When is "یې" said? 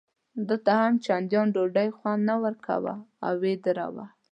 3.47-3.55